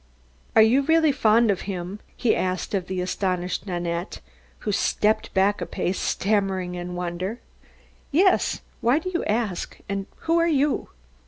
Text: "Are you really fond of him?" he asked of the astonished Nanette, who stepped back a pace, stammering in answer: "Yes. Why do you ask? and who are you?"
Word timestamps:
"Are 0.55 0.63
you 0.63 0.81
really 0.81 1.11
fond 1.11 1.51
of 1.51 1.61
him?" 1.69 1.99
he 2.17 2.35
asked 2.35 2.73
of 2.73 2.87
the 2.87 3.01
astonished 3.01 3.67
Nanette, 3.67 4.19
who 4.61 4.71
stepped 4.71 5.31
back 5.35 5.61
a 5.61 5.67
pace, 5.67 5.99
stammering 5.99 6.73
in 6.73 6.97
answer: 6.97 7.39
"Yes. 8.11 8.61
Why 8.79 8.97
do 8.97 9.11
you 9.11 9.23
ask? 9.25 9.77
and 9.87 10.07
who 10.21 10.39
are 10.39 10.47
you?" 10.47 10.89